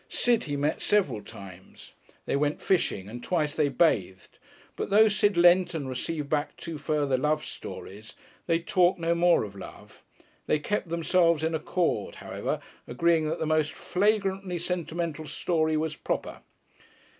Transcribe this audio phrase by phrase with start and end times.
[0.09, 1.91] Sid he met several times;
[2.25, 4.39] they went fishing, and twice they bathed;
[4.75, 8.15] but though Sid lent and received back two further love stories,
[8.47, 10.03] they talked no more of love.
[10.47, 16.41] They kept themselves in accord, however, agreeing that the most flagrantly sentimental story was "proper."